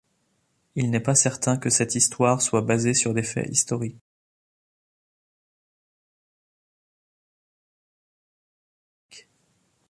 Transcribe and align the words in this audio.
Il 0.73 0.89
n’est 0.89 0.99
pas 0.99 1.13
certain 1.13 1.57
que 1.57 1.69
cette 1.69 1.93
histoire 1.93 2.41
soit 2.41 2.63
basée 2.63 2.95
sur 2.95 3.13
des 3.13 3.21
faits 3.21 3.47
historiques. 3.51 3.99